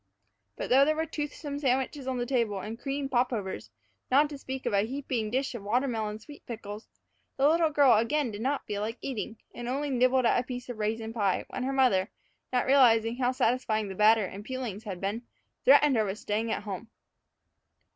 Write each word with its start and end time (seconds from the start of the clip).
But 0.55 0.71
though 0.71 0.83
there 0.83 0.95
were 0.95 1.05
toothsome 1.05 1.59
sandwiches 1.59 2.07
on 2.07 2.17
the 2.17 2.25
table 2.25 2.59
and 2.59 2.79
cream 2.79 3.07
popovers, 3.07 3.69
not 4.09 4.31
to 4.31 4.37
speak 4.39 4.65
of 4.65 4.73
a 4.73 4.81
heaping 4.81 5.29
dish 5.29 5.53
of 5.53 5.61
watermelon 5.61 6.17
sweet 6.17 6.43
pickles, 6.47 6.87
the 7.37 7.47
little 7.47 7.69
girl 7.69 7.93
again 7.95 8.31
did 8.31 8.41
not 8.41 8.65
feel 8.65 8.81
like 8.81 8.97
eating, 9.01 9.37
and 9.53 9.69
only 9.69 9.91
nibbled 9.91 10.25
at 10.25 10.39
a 10.39 10.43
piece 10.47 10.69
of 10.69 10.79
raisin 10.79 11.13
pie 11.13 11.45
when 11.51 11.61
her 11.61 11.71
mother, 11.71 12.09
not 12.51 12.65
realizing 12.65 13.17
how 13.17 13.31
satisfying 13.31 13.89
the 13.89 13.93
batter 13.93 14.25
and 14.25 14.43
peelings 14.43 14.85
had 14.85 14.99
been, 14.99 15.21
threatened 15.65 15.95
her 15.95 16.03
with 16.05 16.17
staying 16.17 16.51
at 16.51 16.63
home. 16.63 16.89